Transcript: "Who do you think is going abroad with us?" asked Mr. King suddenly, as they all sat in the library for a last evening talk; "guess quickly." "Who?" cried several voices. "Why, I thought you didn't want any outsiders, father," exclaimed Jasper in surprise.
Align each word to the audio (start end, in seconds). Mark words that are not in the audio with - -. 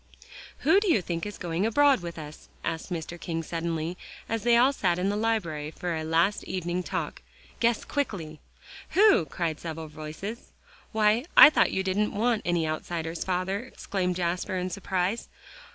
"Who 0.61 0.79
do 0.79 0.91
you 0.91 0.99
think 0.99 1.27
is 1.27 1.37
going 1.37 1.63
abroad 1.63 1.99
with 1.99 2.17
us?" 2.17 2.49
asked 2.63 2.91
Mr. 2.91 3.21
King 3.21 3.43
suddenly, 3.43 3.99
as 4.27 4.41
they 4.41 4.57
all 4.57 4.73
sat 4.73 4.97
in 4.97 5.09
the 5.09 5.15
library 5.15 5.69
for 5.69 5.95
a 5.95 6.03
last 6.03 6.43
evening 6.45 6.81
talk; 6.81 7.21
"guess 7.59 7.85
quickly." 7.85 8.39
"Who?" 8.97 9.25
cried 9.27 9.59
several 9.59 9.89
voices. 9.89 10.53
"Why, 10.91 11.25
I 11.37 11.51
thought 11.51 11.71
you 11.71 11.83
didn't 11.83 12.15
want 12.15 12.41
any 12.45 12.67
outsiders, 12.67 13.23
father," 13.23 13.59
exclaimed 13.59 14.15
Jasper 14.15 14.57
in 14.57 14.71
surprise. 14.71 15.29